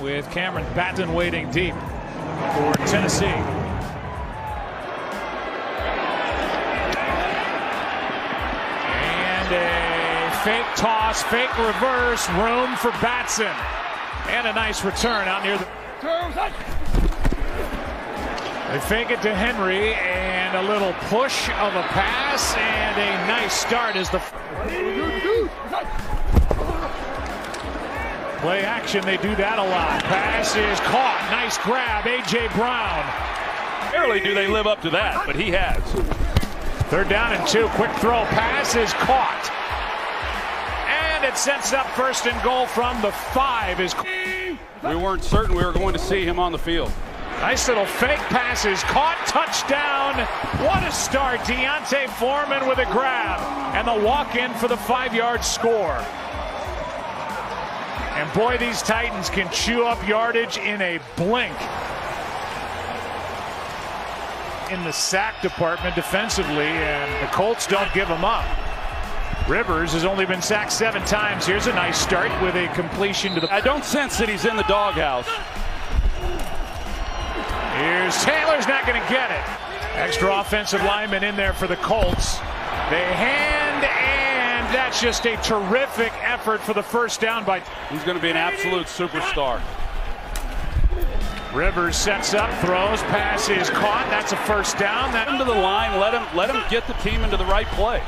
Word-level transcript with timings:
with 0.00 0.30
Cameron 0.30 0.64
Batson 0.74 1.14
waiting 1.14 1.50
deep 1.50 1.74
for 1.74 2.72
Tennessee. 2.86 3.26
And 8.96 9.52
a 9.52 10.30
fake 10.44 10.66
toss, 10.76 11.22
fake 11.24 11.56
reverse, 11.58 12.28
room 12.30 12.76
for 12.76 12.90
Batson. 13.02 13.54
And 14.28 14.46
a 14.46 14.52
nice 14.52 14.84
return 14.84 15.26
out 15.26 15.44
near 15.44 15.58
the. 15.58 15.66
They 18.72 18.80
fake 18.80 19.10
it 19.10 19.22
to 19.22 19.34
Henry 19.34 19.94
and 19.94 20.56
a 20.56 20.62
little 20.70 20.92
push 21.08 21.48
of 21.48 21.74
a 21.74 21.82
pass 21.82 22.54
and 22.56 23.00
a 23.00 23.26
nice 23.26 23.54
start 23.54 23.96
as 23.96 24.10
the 24.10 24.20
play 28.38 28.62
action. 28.62 29.04
They 29.04 29.16
do 29.16 29.34
that 29.36 29.58
a 29.58 29.62
lot. 29.62 30.02
Pass 30.04 30.56
is 30.56 30.80
caught. 30.80 31.20
Nice 31.30 31.58
grab. 31.58 32.06
A.J. 32.06 32.48
Brown. 32.54 33.04
Rarely 33.92 34.20
do 34.20 34.34
they 34.34 34.46
live 34.46 34.66
up 34.66 34.82
to 34.82 34.90
that, 34.90 35.26
but 35.26 35.36
he 35.36 35.50
has. 35.50 35.82
Third 36.88 37.08
down 37.08 37.32
and 37.32 37.46
two. 37.46 37.68
Quick 37.74 37.90
throw. 37.96 38.24
Pass 38.26 38.74
is 38.74 38.92
caught. 38.94 39.50
And 40.88 41.24
it 41.24 41.36
sets 41.36 41.72
up 41.72 41.86
first 41.90 42.26
and 42.26 42.40
goal 42.42 42.66
from 42.66 43.00
the 43.02 43.10
five. 43.10 43.80
Is 43.80 43.94
We 44.82 44.96
weren't 44.96 45.24
certain 45.24 45.54
we 45.56 45.64
were 45.64 45.72
going 45.72 45.92
to 45.92 45.98
see 45.98 46.24
him 46.24 46.38
on 46.38 46.52
the 46.52 46.58
field. 46.58 46.92
Nice 47.40 47.68
little 47.68 47.86
fake 47.86 48.18
passes, 48.30 48.82
caught, 48.84 49.16
touchdown. 49.26 50.14
What 50.66 50.82
a 50.82 50.90
start. 50.90 51.44
D'Onta 51.46 52.08
Foreman 52.08 52.66
with 52.66 52.78
a 52.78 52.86
grab 52.86 53.38
and 53.76 53.86
the 53.86 54.04
walk 54.04 54.34
in 54.34 54.52
for 54.54 54.66
the 54.66 54.76
five 54.76 55.14
yard 55.14 55.44
score. 55.44 56.04
And 58.18 58.32
boy, 58.32 58.58
these 58.58 58.82
Titans 58.82 59.30
can 59.30 59.48
chew 59.52 59.84
up 59.84 60.04
yardage 60.08 60.56
in 60.58 60.82
a 60.82 60.98
blink. 61.14 61.54
In 64.72 64.82
the 64.82 64.92
sack 64.92 65.40
department 65.40 65.94
defensively, 65.94 66.66
and 66.66 67.24
the 67.24 67.32
Colts 67.32 67.68
don't 67.68 67.90
give 67.94 68.08
them 68.08 68.24
up. 68.24 68.44
Rivers 69.48 69.92
has 69.92 70.04
only 70.04 70.26
been 70.26 70.42
sacked 70.42 70.72
seven 70.72 71.00
times. 71.04 71.46
Here's 71.46 71.68
a 71.68 71.72
nice 71.74 71.96
start 71.96 72.30
with 72.42 72.56
a 72.56 72.66
completion 72.74 73.34
to 73.34 73.40
the. 73.40 73.54
I 73.54 73.60
don't 73.60 73.84
sense 73.84 74.18
that 74.18 74.28
he's 74.28 74.44
in 74.46 74.56
the 74.56 74.64
doghouse. 74.64 75.28
Here's 77.78 78.24
Taylor's 78.24 78.66
not 78.66 78.84
going 78.84 79.00
to 79.00 79.08
get 79.08 79.30
it. 79.30 79.44
Extra 79.96 80.40
offensive 80.40 80.82
lineman 80.82 81.22
in 81.22 81.36
there 81.36 81.52
for 81.52 81.68
the 81.68 81.76
Colts. 81.76 82.38
They 82.90 83.04
hand 83.14 83.57
and 83.57 83.57
that's 84.72 85.00
just 85.00 85.26
a 85.26 85.36
terrific 85.38 86.12
effort 86.22 86.60
for 86.60 86.74
the 86.74 86.82
first 86.82 87.20
down 87.20 87.44
by. 87.44 87.60
He's 87.90 88.04
going 88.04 88.16
to 88.16 88.22
be 88.22 88.30
an 88.30 88.36
absolute 88.36 88.86
superstar. 88.86 89.60
Rivers 91.54 91.96
sets 91.96 92.34
up, 92.34 92.50
throws, 92.60 93.00
pass 93.08 93.48
is 93.48 93.70
caught. 93.70 94.06
That's 94.10 94.32
a 94.32 94.36
first 94.36 94.76
down. 94.78 95.12
That 95.12 95.28
into 95.28 95.44
the 95.44 95.50
line. 95.50 95.98
Let 95.98 96.12
him 96.12 96.26
let 96.36 96.50
him 96.50 96.62
get 96.68 96.86
the 96.86 96.92
team 96.94 97.24
into 97.24 97.36
the 97.36 97.46
right 97.46 97.66
play. 97.68 98.02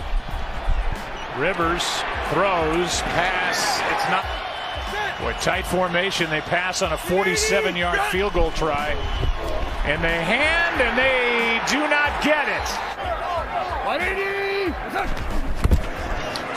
Rivers 1.38 1.84
throws, 2.32 3.00
pass. 3.16 3.80
It's 3.90 4.08
not. 4.10 4.24
Boy, 5.20 5.32
tight 5.40 5.66
formation. 5.66 6.28
They 6.28 6.40
pass 6.40 6.82
on 6.82 6.92
a 6.92 6.96
47-yard 6.96 8.00
field 8.10 8.34
goal 8.34 8.50
try. 8.52 8.90
And 9.84 10.04
they 10.04 10.22
hand, 10.22 10.80
and 10.80 10.98
they 10.98 11.60
do 11.72 11.88
not 11.88 12.22
get 12.22 12.46
it. 12.48 12.68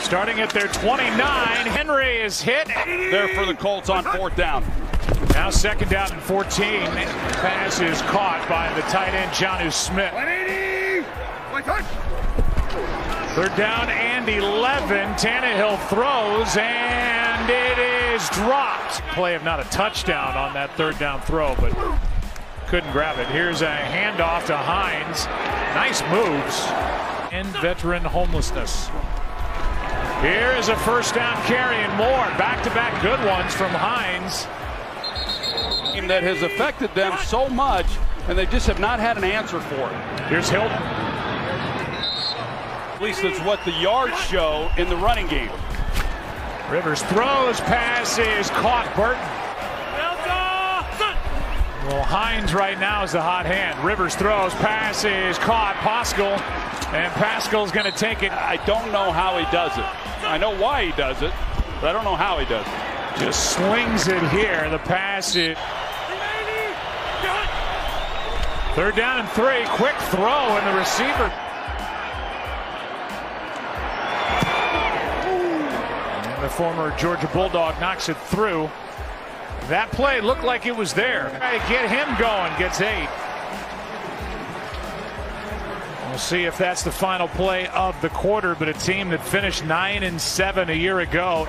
Starting 0.04 0.38
at 0.40 0.50
their 0.50 0.68
29, 0.68 1.16
Henry 1.16 2.18
is 2.18 2.42
hit. 2.42 2.66
There 2.66 3.26
for 3.28 3.46
the 3.46 3.54
Colts 3.54 3.88
on 3.88 4.04
fourth 4.04 4.36
down. 4.36 4.62
Now 5.30 5.48
second 5.48 5.88
down 5.88 6.12
and 6.12 6.20
14. 6.20 6.82
Pass 7.40 7.80
is 7.80 8.02
caught 8.02 8.46
by 8.46 8.70
the 8.74 8.82
tight 8.82 9.14
end, 9.14 9.30
Jonnu 9.30 9.72
Smith. 9.72 10.12
Third 13.34 13.56
down 13.56 13.88
and 13.88 14.28
11. 14.28 15.14
Tannehill 15.14 15.78
throws, 15.88 16.54
and 16.58 17.50
it 17.50 17.78
is 18.14 18.28
dropped. 18.28 19.00
Play 19.14 19.34
of 19.34 19.42
not 19.42 19.58
a 19.58 19.64
touchdown 19.70 20.36
on 20.36 20.52
that 20.52 20.70
third 20.76 20.98
down 20.98 21.22
throw, 21.22 21.54
but 21.56 21.72
couldn't 22.66 22.92
grab 22.92 23.18
it. 23.18 23.26
Here's 23.28 23.62
a 23.62 23.74
handoff 23.74 24.44
to 24.48 24.56
Hines. 24.56 25.24
Nice 25.74 26.02
moves. 26.10 26.66
And 27.32 27.48
veteran 27.62 28.04
homelessness. 28.04 28.90
Here 30.24 30.56
is 30.56 30.70
a 30.70 30.76
first 30.76 31.14
down 31.14 31.36
carry 31.44 31.76
and 31.76 31.92
more. 31.98 32.24
Back-to-back 32.38 33.02
good 33.02 33.20
ones 33.26 33.52
from 33.52 33.68
Hines. 33.68 34.46
That 36.08 36.22
has 36.22 36.42
affected 36.42 36.94
them 36.94 37.16
so 37.24 37.48
much, 37.48 37.86
and 38.26 38.36
they 38.36 38.46
just 38.46 38.66
have 38.66 38.80
not 38.80 39.00
had 39.00 39.18
an 39.18 39.24
answer 39.24 39.60
for 39.60 39.74
it. 39.74 40.28
Here's 40.28 40.48
Hilton. 40.48 40.70
At 42.94 43.00
least 43.02 43.22
that's 43.22 43.38
what 43.40 43.62
the 43.64 43.72
yards 43.72 44.18
show 44.20 44.70
in 44.78 44.88
the 44.88 44.96
running 44.96 45.28
game. 45.28 45.52
Rivers 46.70 47.02
throws, 47.02 47.60
pass 47.60 48.18
is 48.18 48.48
caught. 48.50 48.90
Burton. 48.96 49.20
Well, 51.88 52.02
Hines 52.02 52.54
right 52.54 52.78
now 52.80 53.02
is 53.04 53.12
the 53.12 53.20
hot 53.20 53.44
hand. 53.44 53.78
Rivers 53.84 54.14
throws, 54.14 54.54
pass 54.54 55.04
is 55.04 55.38
caught. 55.38 55.74
Pascal, 55.76 56.32
and 56.94 57.12
Pascal's 57.12 57.70
going 57.70 57.90
to 57.90 57.98
take 57.98 58.22
it. 58.22 58.32
I 58.32 58.56
don't 58.64 58.90
know 58.90 59.12
how 59.12 59.38
he 59.38 59.44
does 59.52 59.76
it. 59.76 59.84
I 60.26 60.38
know 60.38 60.56
why 60.56 60.86
he 60.86 60.92
does 60.92 61.22
it, 61.22 61.32
but 61.80 61.88
I 61.88 61.92
don't 61.92 62.04
know 62.04 62.16
how 62.16 62.38
he 62.38 62.46
does 62.46 62.66
it. 62.66 63.20
Just 63.24 63.52
slings 63.52 64.08
it 64.08 64.22
here. 64.30 64.68
The 64.70 64.78
pass 64.78 65.36
is. 65.36 65.56
Third 68.74 68.96
down 68.96 69.20
and 69.20 69.28
three. 69.28 69.64
Quick 69.76 69.94
throw, 70.10 70.56
and 70.58 70.66
the 70.66 70.78
receiver. 70.78 71.30
And 76.34 76.42
the 76.42 76.48
former 76.48 76.96
Georgia 76.98 77.30
Bulldog 77.32 77.78
knocks 77.80 78.08
it 78.08 78.16
through. 78.16 78.68
That 79.68 79.92
play 79.92 80.20
looked 80.20 80.42
like 80.42 80.66
it 80.66 80.74
was 80.74 80.92
there. 80.92 81.30
Get 81.68 81.88
him 81.88 82.08
going. 82.18 82.52
Gets 82.58 82.80
eight. 82.80 83.08
We'll 86.14 86.20
see 86.20 86.44
if 86.44 86.56
that's 86.56 86.84
the 86.84 86.92
final 86.92 87.26
play 87.26 87.66
of 87.66 88.00
the 88.00 88.08
quarter, 88.08 88.54
but 88.54 88.68
a 88.68 88.72
team 88.72 89.08
that 89.08 89.26
finished 89.26 89.64
9 89.64 90.04
and 90.04 90.20
7 90.20 90.70
a 90.70 90.72
year 90.72 91.00
ago. 91.00 91.44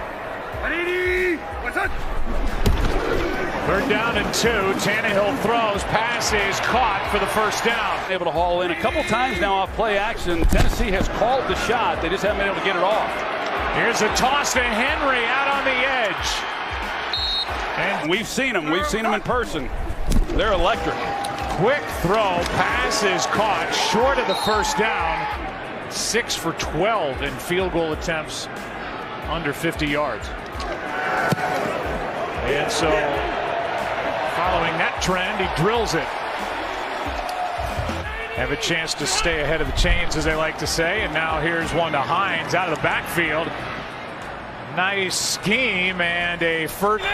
Third 3.68 3.88
down 3.88 4.18
and 4.18 4.34
two. 4.34 4.50
Tannehill 4.82 5.40
throws. 5.44 5.84
Pass 5.84 6.34
is 6.34 6.60
caught 6.62 7.08
for 7.12 7.20
the 7.20 7.28
first 7.28 7.64
down. 7.64 8.12
Able 8.12 8.26
to 8.26 8.32
haul 8.32 8.64
in 8.64 8.72
a 8.72 8.82
couple 8.82 9.04
times 9.04 9.40
now 9.40 9.54
off 9.54 9.72
play 9.76 10.00
action. 10.00 10.42
Tennessee 10.46 10.90
has 10.90 11.08
called 11.10 11.44
the 11.44 11.56
shot. 11.68 12.02
They 12.02 12.10
just 12.10 12.24
haven't 12.24 12.40
been 12.40 12.48
able 12.48 12.58
to 12.58 12.66
get 12.66 12.76
it 12.76 12.82
off. 12.82 13.14
Here's 13.76 14.02
a 14.02 14.08
toss 14.16 14.54
to 14.54 14.64
Henry 14.64 15.24
out 15.26 15.48
on 15.48 15.64
the 15.64 15.78
edge. 15.94 16.26
And 18.02 18.10
we've 18.10 18.28
seen 18.28 18.54
them. 18.54 18.72
We've 18.72 18.88
seen 18.88 19.04
them 19.04 19.14
in 19.14 19.22
person. 19.22 19.70
They're 20.30 20.54
electric. 20.54 21.35
Quick 21.56 21.84
throw. 22.02 22.44
Pass 22.58 23.04
is 23.04 23.26
caught 23.28 23.74
short 23.74 24.18
of 24.18 24.28
the 24.28 24.36
first 24.36 24.78
down. 24.78 25.26
Six 25.90 26.36
for 26.36 26.52
12 26.54 27.22
in 27.22 27.34
field 27.36 27.72
goal 27.72 27.94
attempts 27.94 28.50
under 29.30 29.54
50 29.54 29.88
yards. 29.88 30.28
And 32.44 32.70
so 32.70 32.92
following 34.36 34.78
that 34.80 35.00
trend, 35.02 35.40
he 35.40 35.64
drills 35.64 35.94
it. 35.94 36.04
Have 38.36 38.52
a 38.52 38.58
chance 38.58 38.94
to 38.96 39.08
stay 39.08 39.42
ahead 39.42 39.62
of 39.62 39.68
the 39.68 39.78
chains, 39.78 40.18
as 40.18 40.26
they 40.26 40.36
like 40.36 40.58
to 40.58 40.68
say. 40.68 41.04
And 41.04 41.14
now 41.14 41.40
here's 41.40 41.74
one 41.74 41.94
to 41.94 42.02
Hines 42.02 42.54
out 42.54 42.68
of 42.68 42.76
the 42.76 42.84
backfield. 42.84 43.48
Nice 44.76 45.18
scheme 45.18 46.02
and 46.02 46.44
a 46.44 46.68
first. 46.68 47.06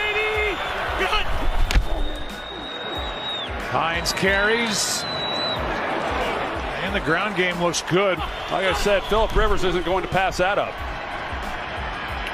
Hines 3.71 4.11
carries. 4.11 5.03
And 6.83 6.93
the 6.93 6.99
ground 6.99 7.37
game 7.37 7.57
looks 7.63 7.81
good. 7.83 8.17
Like 8.17 8.65
I 8.65 8.73
said, 8.73 9.01
Philip 9.03 9.33
Rivers 9.33 9.63
isn't 9.63 9.85
going 9.85 10.03
to 10.03 10.09
pass 10.09 10.37
that 10.37 10.59
up. 10.59 10.73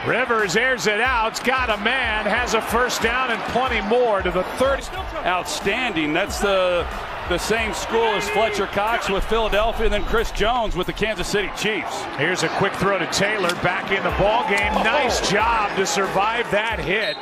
Rivers 0.07 0.55
airs 0.55 0.87
it 0.87 0.99
out. 0.99 1.33
It's 1.33 1.39
got 1.39 1.69
a 1.69 1.77
man, 1.83 2.25
has 2.25 2.55
a 2.55 2.61
first 2.61 3.03
down 3.03 3.29
and 3.29 3.41
plenty 3.51 3.81
more 3.81 4.23
to 4.23 4.31
the 4.31 4.43
30. 4.57 4.83
Outstanding. 5.25 6.13
That's 6.13 6.39
the 6.39 6.87
the 7.29 7.37
same 7.37 7.73
school 7.73 8.07
as 8.15 8.27
Fletcher 8.29 8.67
Cox 8.67 9.09
with 9.09 9.21
Philadelphia 9.25 9.83
and 9.83 9.93
then 9.93 10.05
Chris 10.05 10.31
Jones 10.31 10.77
with 10.77 10.87
the 10.87 10.93
Kansas 10.93 11.27
City 11.27 11.51
Chiefs. 11.57 12.03
Here's 12.17 12.43
a 12.43 12.47
quick 12.47 12.73
throw 12.75 12.97
to 12.97 13.05
Taylor 13.07 13.49
back 13.55 13.91
in 13.91 14.01
the 14.01 14.11
ball 14.11 14.47
game. 14.47 14.73
Nice 14.85 15.29
job 15.29 15.75
to 15.75 15.85
survive 15.85 16.49
that 16.51 16.79
hit. 16.79 17.17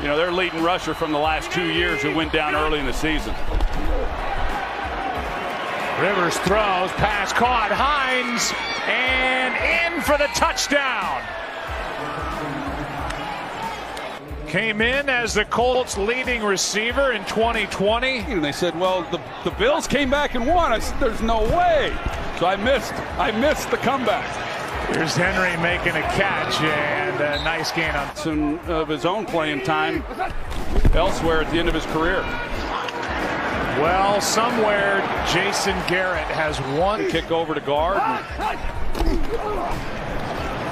You 0.00 0.08
know, 0.08 0.16
their 0.16 0.32
leading 0.32 0.62
rusher 0.62 0.94
from 0.94 1.12
the 1.12 1.18
last 1.18 1.50
two 1.52 1.70
years 1.72 2.02
who 2.02 2.14
went 2.14 2.32
down 2.32 2.54
early 2.54 2.78
in 2.78 2.86
the 2.86 2.92
season. 2.92 3.34
Rivers 6.00 6.36
throws, 6.38 6.90
pass 6.92 7.32
caught, 7.32 7.70
Hines, 7.70 8.52
and 8.88 9.94
in 9.94 10.02
for 10.02 10.16
the 10.16 10.28
touchdown. 10.34 11.22
came 14.50 14.80
in 14.80 15.08
as 15.08 15.34
the 15.34 15.44
Colts 15.44 15.96
leading 15.96 16.42
receiver 16.42 17.12
in 17.12 17.24
2020. 17.26 18.18
And 18.18 18.44
they 18.44 18.50
said, 18.50 18.78
well, 18.78 19.02
the, 19.12 19.20
the 19.44 19.52
Bills 19.52 19.86
came 19.86 20.10
back 20.10 20.34
and 20.34 20.44
won. 20.44 20.72
I 20.72 20.80
said, 20.80 20.98
there's 20.98 21.22
no 21.22 21.42
way. 21.42 21.96
So 22.40 22.46
I 22.46 22.56
missed. 22.56 22.92
I 23.16 23.30
missed 23.30 23.70
the 23.70 23.76
comeback. 23.76 24.49
Here's 24.92 25.16
Henry 25.16 25.56
making 25.62 25.96
a 25.96 26.02
catch 26.02 26.60
and 26.60 27.20
a 27.20 27.42
nice 27.44 27.70
gain 27.72 27.94
on 27.94 28.14
some 28.16 28.58
of 28.68 28.88
his 28.88 29.04
own 29.06 29.24
playing 29.24 29.62
time 29.62 30.04
elsewhere 30.94 31.42
at 31.42 31.50
the 31.52 31.58
end 31.58 31.68
of 31.68 31.74
his 31.74 31.86
career. 31.86 32.20
Well, 33.80 34.20
somewhere 34.20 35.00
Jason 35.32 35.76
Garrett 35.88 36.26
has 36.26 36.58
one 36.78 37.08
kick 37.08 37.30
over 37.30 37.54
to 37.54 37.60
guard. 37.60 37.98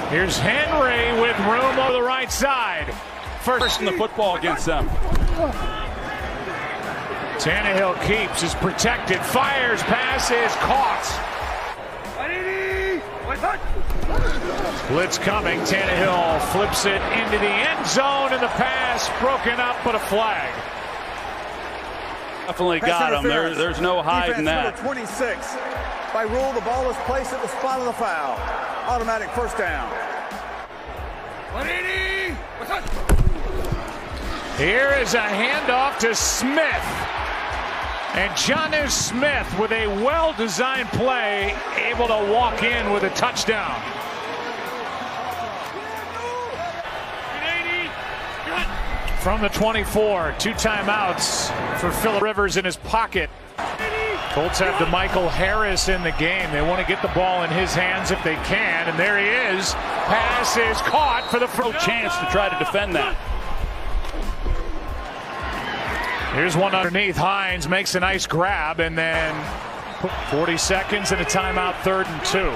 Here's 0.09 0.37
Henry 0.37 1.19
with 1.21 1.37
room 1.39 1.79
on 1.79 1.93
the 1.93 2.03
right 2.03 2.31
side. 2.31 2.93
First 3.41 3.79
in 3.79 3.85
the 3.85 3.93
football 3.93 4.35
against 4.35 4.65
them. 4.65 4.89
Tannehill 7.39 7.95
keeps, 8.05 8.43
is 8.43 8.53
protected, 8.55 9.19
fires, 9.21 9.81
passes, 9.83 10.53
caught. 10.57 11.29
Blitz 14.87 15.17
coming. 15.17 15.59
Tannehill 15.61 16.41
flips 16.51 16.85
it 16.85 17.01
into 17.13 17.37
the 17.37 17.49
end 17.49 17.85
zone, 17.87 18.33
and 18.33 18.41
the 18.41 18.47
pass 18.57 19.07
broken 19.19 19.59
up, 19.59 19.77
but 19.83 19.95
a 19.95 19.99
flag. 19.99 20.53
Definitely 22.47 22.79
got 22.79 23.13
him. 23.13 23.29
There, 23.29 23.53
there's 23.53 23.79
no 23.79 24.01
hiding 24.01 24.45
that. 24.45 24.75
26. 24.77 25.55
By 26.11 26.23
rule, 26.23 26.51
the 26.53 26.61
ball 26.61 26.89
is 26.89 26.97
placed 27.05 27.31
at 27.31 27.41
the 27.43 27.47
spot 27.47 27.79
of 27.79 27.85
the 27.85 27.93
foul. 27.93 28.35
Automatic 28.89 29.29
first 29.31 29.57
down. 29.57 29.87
Here 34.57 34.89
is 34.99 35.13
a 35.13 35.19
handoff 35.19 35.99
to 35.99 36.15
Smith. 36.15 36.65
And 38.15 38.31
Jonnu 38.31 38.89
Smith 38.89 39.59
with 39.59 39.71
a 39.71 39.87
well-designed 40.03 40.89
play, 40.89 41.55
able 41.77 42.07
to 42.07 42.31
walk 42.33 42.63
in 42.63 42.91
with 42.91 43.03
a 43.03 43.11
touchdown. 43.11 43.79
From 49.21 49.41
the 49.41 49.49
24, 49.49 50.35
two 50.39 50.51
timeouts 50.51 51.51
for 51.79 51.91
Philip 51.91 52.21
Rivers 52.21 52.55
in 52.55 52.63
his 52.63 52.77
pocket. 52.77 53.29
Colts 54.31 54.59
have 54.59 54.75
DeMichael 54.75 55.29
Harris 55.29 55.89
in 55.89 56.01
the 56.03 56.13
game. 56.13 56.49
They 56.53 56.61
want 56.61 56.79
to 56.79 56.87
get 56.87 57.01
the 57.01 57.09
ball 57.09 57.43
in 57.43 57.49
his 57.49 57.73
hands 57.73 58.11
if 58.11 58.23
they 58.23 58.35
can, 58.35 58.87
and 58.87 58.97
there 58.97 59.19
he 59.19 59.57
is. 59.57 59.73
Pass 59.73 60.55
is 60.55 60.77
caught 60.87 61.27
for 61.29 61.37
the 61.37 61.49
first 61.49 61.85
chance 61.85 62.15
to 62.15 62.25
try 62.31 62.47
to 62.47 62.57
defend 62.59 62.95
that. 62.95 63.13
Here's 66.33 66.55
one 66.55 66.73
underneath. 66.73 67.17
Hines 67.17 67.67
makes 67.67 67.95
a 67.95 67.99
nice 67.99 68.25
grab, 68.25 68.79
and 68.79 68.97
then 68.97 69.35
40 70.31 70.55
seconds 70.55 71.11
and 71.11 71.19
a 71.19 71.25
timeout, 71.25 71.75
third 71.81 72.07
and 72.07 72.25
two. 72.25 72.53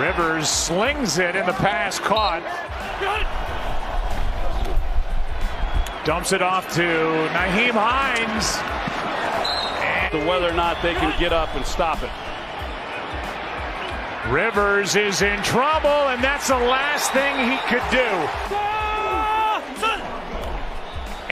Rivers 0.00 0.48
slings 0.48 1.18
it 1.18 1.34
in 1.34 1.44
the 1.44 1.52
pass 1.54 1.98
caught. 1.98 2.42
Dumps 6.04 6.32
it 6.32 6.42
off 6.42 6.72
to 6.74 6.82
Nyheim 6.82 7.74
Hines. 7.74 8.58
And 10.12 10.26
whether 10.26 10.48
or 10.48 10.52
not 10.52 10.82
they 10.82 10.94
can 10.94 11.18
get 11.20 11.32
up 11.32 11.54
and 11.54 11.64
stop 11.64 12.02
it. 12.02 12.10
Rivers 14.30 14.96
is 14.96 15.22
in 15.22 15.42
trouble, 15.42 16.08
and 16.08 16.22
that's 16.22 16.48
the 16.48 16.56
last 16.56 17.12
thing 17.12 17.50
he 17.50 17.56
could 17.68 17.82
do. 17.90 18.52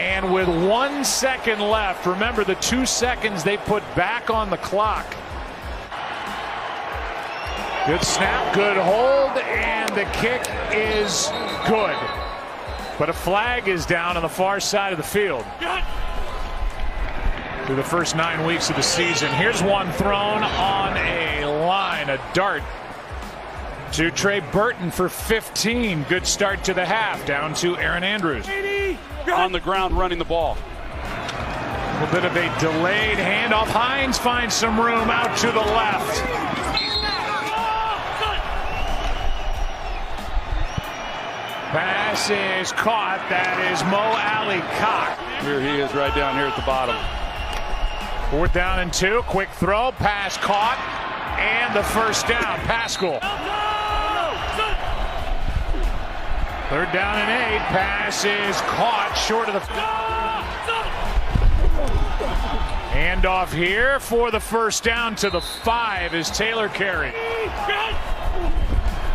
And 0.00 0.32
with 0.32 0.48
one 0.48 1.04
second 1.04 1.60
left, 1.60 2.06
remember 2.06 2.44
the 2.44 2.56
two 2.56 2.86
seconds 2.86 3.42
they 3.42 3.56
put 3.56 3.82
back 3.94 4.30
on 4.30 4.50
the 4.50 4.56
clock. 4.58 5.06
Good 7.86 8.02
snap, 8.02 8.54
good 8.54 8.76
hold, 8.76 9.38
and 9.38 9.88
the 9.96 10.04
kick 10.18 10.42
is 10.72 11.30
good. 11.66 11.96
But 12.98 13.08
a 13.08 13.12
flag 13.12 13.68
is 13.68 13.86
down 13.86 14.16
on 14.16 14.22
the 14.22 14.28
far 14.28 14.60
side 14.60 14.92
of 14.92 14.98
the 14.98 15.04
field. 15.04 15.44
Through 17.66 17.76
the 17.76 17.84
first 17.84 18.16
nine 18.16 18.44
weeks 18.46 18.68
of 18.68 18.76
the 18.76 18.82
season. 18.82 19.32
Here's 19.32 19.62
one 19.62 19.90
thrown 19.92 20.42
on 20.42 20.96
a 20.96 21.44
line, 21.44 22.10
a 22.10 22.20
dart 22.34 22.62
to 23.92 24.10
Trey 24.10 24.40
Burton 24.40 24.90
for 24.90 25.08
15. 25.08 26.04
Good 26.04 26.26
start 26.26 26.62
to 26.64 26.74
the 26.74 26.84
half. 26.84 27.24
Down 27.26 27.54
to 27.54 27.76
Aaron 27.76 28.04
Andrews. 28.04 28.46
On 29.32 29.52
the 29.52 29.60
ground 29.60 29.98
running 29.98 30.18
the 30.18 30.24
ball. 30.24 30.56
A 31.02 32.00
little 32.00 32.14
bit 32.14 32.24
of 32.24 32.36
a 32.36 32.60
delayed 32.60 33.18
handoff. 33.18 33.66
Hines 33.66 34.18
finds 34.18 34.54
some 34.54 34.80
room 34.80 35.10
out 35.10 35.36
to 35.38 35.46
the 35.48 35.60
left. 35.60 36.89
Pass 41.70 42.30
is 42.30 42.72
caught. 42.72 43.22
That 43.30 43.54
is 43.70 43.78
Mo 43.86 44.02
Alie-Cox. 44.02 45.46
Here 45.46 45.60
he 45.60 45.78
is 45.80 45.94
right 45.94 46.12
down 46.16 46.34
here 46.34 46.46
at 46.46 46.56
the 46.56 46.66
bottom. 46.66 46.98
Fourth 48.28 48.52
down 48.52 48.80
and 48.80 48.92
two. 48.92 49.22
Quick 49.28 49.48
throw. 49.50 49.92
Pass 49.92 50.36
caught. 50.36 50.78
And 51.38 51.72
the 51.72 51.84
first 51.84 52.26
down. 52.26 52.58
Pascal. 52.66 53.20
Third 56.70 56.90
down 56.92 57.18
and 57.22 57.30
eight. 57.30 57.62
Pass 57.70 58.24
is 58.24 58.56
caught 58.62 59.14
short 59.14 59.48
of 59.48 59.54
the. 59.54 59.60
Handoff 62.90 63.52
here 63.52 64.00
for 64.00 64.32
the 64.32 64.40
first 64.40 64.82
down 64.82 65.14
to 65.14 65.30
the 65.30 65.40
five 65.40 66.16
is 66.16 66.30
Taylor 66.30 66.68
Carey. 66.68 67.12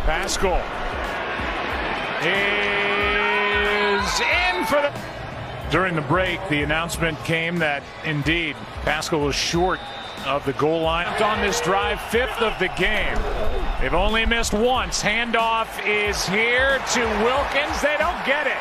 Pascal 0.06 0.85
is 2.26 4.20
in 4.20 4.64
for 4.66 4.80
the. 4.82 4.92
During 5.70 5.96
the 5.96 6.02
break, 6.02 6.40
the 6.48 6.62
announcement 6.62 7.18
came 7.24 7.56
that 7.58 7.82
indeed 8.04 8.54
Pascal 8.82 9.20
was 9.20 9.34
short 9.34 9.80
of 10.24 10.44
the 10.44 10.52
goal 10.54 10.82
line 10.82 11.06
on 11.22 11.40
this 11.40 11.60
drive, 11.60 12.00
fifth 12.00 12.40
of 12.40 12.58
the 12.58 12.68
game. 12.78 13.18
They've 13.80 13.94
only 13.94 14.26
missed 14.26 14.52
once. 14.52 15.02
Handoff 15.02 15.68
is 15.86 16.26
here 16.28 16.78
to 16.92 17.00
Wilkins. 17.24 17.80
They 17.82 17.96
don't 17.98 18.24
get 18.24 18.46
it. 18.46 18.56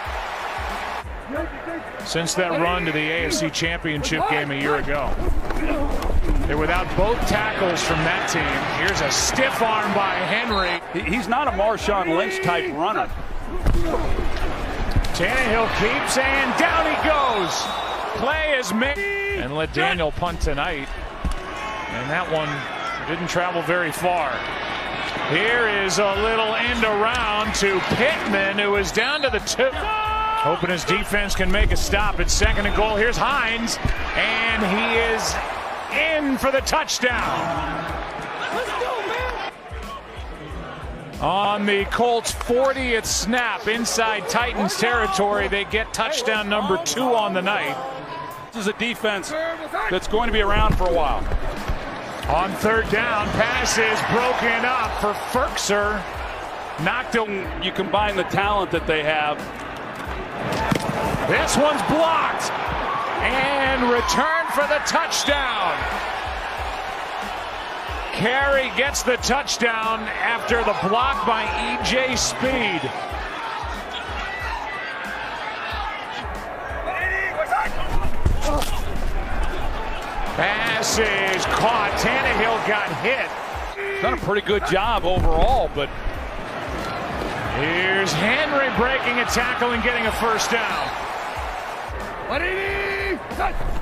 Since 2.06 2.36
that 2.36 2.52
run 2.62 2.86
to 2.86 2.92
the 2.92 3.00
AFC 3.00 3.52
Championship 3.52 4.28
game 4.30 4.52
a 4.52 4.56
year 4.56 4.76
ago. 4.76 5.14
They're 6.48 6.58
without 6.58 6.86
both 6.96 7.18
tackles 7.28 7.82
from 7.82 7.98
that 7.98 8.30
team. 8.30 8.86
Here's 8.86 9.02
a 9.02 9.12
stiff 9.12 9.62
arm 9.62 9.92
by 9.96 10.14
Henry. 10.14 10.82
He's 11.10 11.28
not 11.28 11.48
a 11.48 11.52
Marshawn 11.52 12.16
Lynch 12.16 12.44
type 12.44 12.72
runner. 12.74 13.10
Tannehill 15.16 15.70
keeps 15.80 16.18
and 16.18 16.60
down 16.60 16.86
he 16.86 16.96
goes. 17.08 17.64
Play 18.20 18.58
is 18.58 18.74
made. 18.74 19.40
And 19.40 19.54
let 19.56 19.74
Daniel 19.74 20.12
punt 20.12 20.42
tonight. 20.42 20.88
And 20.90 22.10
that 22.10 22.30
one 22.32 22.50
didn't 23.08 23.30
travel 23.30 23.62
very 23.62 23.92
far. 23.92 24.32
Here 25.30 25.68
is 25.86 26.00
a 26.00 26.16
little 26.22 26.54
end 26.56 26.84
around 26.84 27.56
to 27.56 27.80
Pittman, 27.96 28.60
who 28.60 28.76
is 28.76 28.92
down 28.92 29.22
to 29.22 29.30
the 29.30 29.40
two. 29.40 29.70
Hoping 29.72 30.70
his 30.70 30.84
defense 30.84 31.36
can 31.36 31.52
make 31.52 31.72
a 31.72 31.78
stop 31.78 32.20
at 32.20 32.30
second 32.30 32.66
and 32.66 32.76
goal. 32.76 32.96
Here's 32.96 33.18
Hines, 33.18 33.78
and 34.16 34.64
he 34.64 34.98
is 35.14 35.34
in 35.96 36.38
for 36.38 36.52
the 36.52 36.62
touchdown. 36.62 37.95
On 41.22 41.66
the 41.66 41.86
Colts' 41.86 42.34
40th 42.34 43.06
snap 43.06 43.68
inside 43.68 44.28
Titans 44.28 44.78
territory, 44.78 45.48
they 45.48 45.64
get 45.64 45.94
touchdown 45.94 46.50
number 46.50 46.78
two 46.84 47.16
on 47.16 47.34
the 47.34 47.42
night. 47.42 47.76
This 48.52 48.64
is 48.64 48.68
a 48.68 48.78
defense 48.78 49.30
that's 49.90 50.10
going 50.10 50.28
to 50.28 50.34
be 50.34 50.42
around 50.42 50.76
for 50.76 50.90
a 50.90 50.94
while. 50.94 51.24
On 52.36 52.52
third 52.56 52.90
down, 52.90 53.28
pass 53.30 53.78
is 53.78 54.00
broken 54.12 54.66
up 54.66 54.92
for 55.00 55.14
Firkser. 55.32 56.04
Knocked 56.84 57.16
him. 57.16 57.64
You 57.64 57.72
combine 57.72 58.18
the 58.18 58.24
talent 58.24 58.72
that 58.72 58.86
they 58.86 59.02
have. 59.04 59.38
This 61.30 61.56
one's 61.56 61.82
blocked. 61.84 62.52
And 63.24 63.84
return 63.84 64.46
for 64.52 64.68
the 64.68 64.82
touchdown. 64.86 65.74
Carrie 68.16 68.72
gets 68.78 69.04
the 69.04 69.18
touchdown 69.18 70.00
after 70.00 70.64
the 70.64 70.76
block 70.88 71.28
by 71.28 71.44
E.J. 71.84 72.16
Speed. 72.16 72.82
Pass 80.38 80.98
is 80.98 81.46
caught. 81.46 81.92
Tannehill 82.00 82.68
got 82.68 82.88
hit. 83.04 84.02
Done 84.02 84.14
a 84.14 84.18
pretty 84.18 84.48
good 84.48 84.66
job 84.68 85.04
overall, 85.04 85.70
but 85.76 85.90
Here's 87.60 88.12
Henry 88.14 88.68
breaking 88.78 89.20
a 89.20 89.26
tackle 89.26 89.72
and 89.72 89.82
getting 89.84 90.06
a 90.06 90.12
first 90.14 90.52
down. 90.52 90.90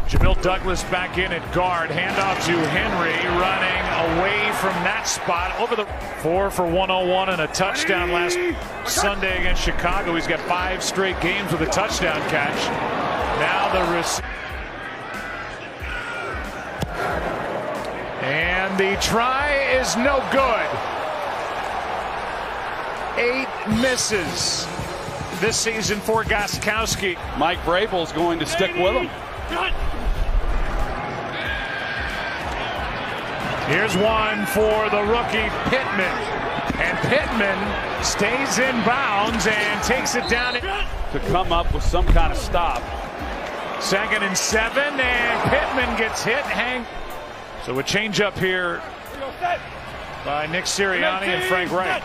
Jamil 0.07 0.41
Douglas 0.41 0.83
back 0.85 1.17
in 1.17 1.31
at 1.31 1.53
guard. 1.53 1.89
Handoff 1.89 2.45
to 2.45 2.57
Henry, 2.69 3.13
running 3.39 4.19
away 4.19 4.51
from 4.57 4.73
that 4.83 5.03
spot. 5.07 5.59
Over 5.59 5.75
the 5.75 5.85
four 6.21 6.49
for 6.49 6.65
101 6.65 7.29
and 7.29 7.41
a 7.41 7.47
touchdown 7.47 8.11
last 8.11 8.37
Sunday 8.85 9.39
against 9.39 9.61
Chicago. 9.61 10.15
He's 10.15 10.27
got 10.27 10.39
five 10.41 10.83
straight 10.83 11.19
games 11.21 11.51
with 11.51 11.61
a 11.61 11.67
touchdown 11.67 12.19
catch. 12.29 12.57
Now 13.39 13.73
the 13.73 13.97
receiver. 13.97 14.27
And 18.23 18.77
the 18.77 18.95
try 19.01 19.53
is 19.79 19.97
no 19.97 20.23
good. 20.31 20.69
Eight 23.17 23.47
misses 23.81 24.65
this 25.41 25.57
season 25.57 25.99
for 25.99 26.23
Gostkowski. 26.23 27.17
Mike 27.37 27.59
Vrabel's 27.59 28.13
going 28.13 28.39
to 28.39 28.45
stick 28.45 28.73
with 28.75 28.93
him. 28.93 29.09
Here's 33.67 33.95
one 33.97 34.45
for 34.47 34.89
the 34.89 35.03
rookie 35.03 35.49
Pittman. 35.69 36.17
And 36.79 36.97
Pittman 37.07 38.03
stays 38.03 38.59
in 38.59 38.75
bounds 38.83 39.47
and 39.47 39.83
takes 39.83 40.15
it 40.15 40.27
down 40.29 40.55
to 40.55 41.19
come 41.31 41.51
up 41.51 41.73
with 41.73 41.83
some 41.83 42.05
kind 42.05 42.31
of 42.31 42.37
stop. 42.37 42.81
Second 43.81 44.23
and 44.23 44.37
seven, 44.37 44.99
and 44.99 45.49
Pittman 45.49 45.97
gets 45.97 46.23
hit. 46.23 46.43
Hang. 46.43 46.85
So 47.65 47.77
a 47.79 47.83
change 47.83 48.21
up 48.21 48.37
here 48.37 48.81
by 50.25 50.47
Nick 50.47 50.65
Sirianni 50.65 51.27
and 51.27 51.43
Frank 51.45 51.71
Reich. 51.71 52.03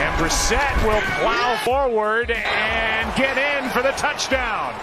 And 0.00 0.14
Brissett 0.18 0.84
will 0.84 1.00
plow 1.20 1.56
forward 1.64 2.30
and 2.30 3.16
get 3.16 3.36
in 3.36 3.70
for 3.70 3.82
the 3.82 3.92
touchdown. 3.92 4.74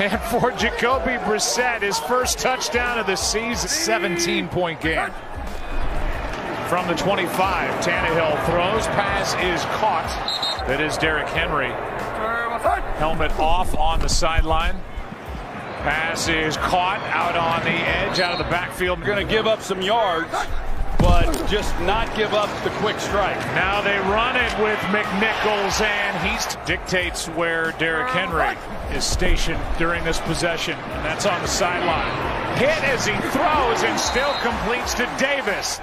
And 0.00 0.20
for 0.22 0.52
Jacoby 0.52 1.18
Brissett, 1.24 1.82
his 1.82 1.98
first 1.98 2.38
touchdown 2.38 3.00
of 3.00 3.06
the 3.06 3.16
season, 3.16 3.68
17-point 3.68 4.80
game. 4.80 5.10
From 6.68 6.86
the 6.86 6.94
25, 6.94 7.84
Tannehill 7.84 8.44
throws, 8.46 8.86
pass 8.88 9.34
is 9.34 9.64
caught. 9.80 10.06
That 10.68 10.80
is 10.80 10.96
Derrick 10.98 11.26
Henry. 11.28 11.72
Helmet 12.98 13.32
off 13.40 13.74
on 13.74 13.98
the 13.98 14.08
sideline. 14.08 14.80
Pass 15.82 16.28
is 16.28 16.56
caught 16.58 17.00
out 17.12 17.36
on 17.36 17.64
the 17.64 17.70
edge, 17.70 18.20
out 18.20 18.32
of 18.32 18.38
the 18.38 18.50
backfield. 18.50 19.02
Going 19.02 19.26
to 19.26 19.32
give 19.32 19.48
up 19.48 19.62
some 19.62 19.82
yards, 19.82 20.32
but 20.98 21.30
just 21.48 21.78
not 21.80 22.14
give 22.16 22.34
up 22.34 22.50
the 22.64 22.70
quick 22.78 22.98
strike. 23.00 23.38
Now 23.54 23.80
they 23.80 23.96
run 24.10 24.36
it 24.36 24.52
with 24.62 24.78
McNichols, 24.90 25.80
and 25.80 26.16
he 26.26 26.36
dictates 26.66 27.28
where 27.28 27.72
Derrick 27.72 28.08
Henry 28.08 28.56
is 28.96 29.04
stationed 29.04 29.60
during 29.78 30.04
this 30.04 30.20
possession, 30.20 30.74
and 30.74 31.04
that's 31.04 31.26
on 31.26 31.40
the 31.42 31.48
sideline. 31.48 32.58
Hit 32.58 32.82
as 32.84 33.06
he 33.06 33.14
throws 33.30 33.82
and 33.84 33.98
still 33.98 34.32
completes 34.42 34.94
to 34.94 35.06
Davis. 35.18 35.80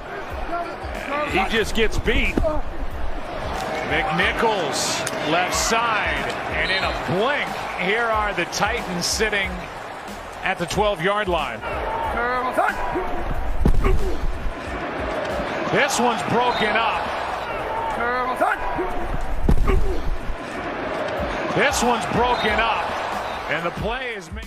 He 1.32 1.44
just 1.56 1.76
gets 1.76 1.98
beat. 2.00 2.36
McNichols 3.86 5.06
left 5.32 5.56
side, 5.56 6.32
and 6.54 6.72
in 6.72 6.84
a 6.84 7.20
blink, 7.20 7.48
here 7.88 8.06
are 8.06 8.34
the 8.34 8.46
Titans 8.46 9.06
sitting 9.06 9.50
at 10.44 10.58
the 10.58 10.66
12-yard 10.66 11.28
line. 11.28 11.60
This 15.76 16.00
one's 16.00 16.22
broken 16.32 16.70
up. 16.70 17.04
This 21.54 21.84
one's 21.84 22.06
broken 22.14 22.58
up, 22.62 22.90
and 23.52 23.66
the 23.66 23.72
play 23.72 24.14
is 24.16 24.32
made. 24.32 24.46